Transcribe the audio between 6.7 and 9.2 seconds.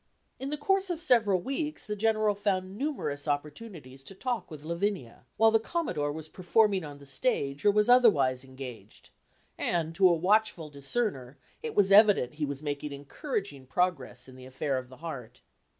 on the stage, or was otherwise engaged;